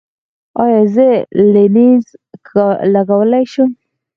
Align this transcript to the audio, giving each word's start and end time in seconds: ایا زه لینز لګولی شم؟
ایا 0.63 0.81
زه 0.93 1.07
لینز 1.73 2.05
لګولی 2.93 3.43
شم؟ 3.51 3.69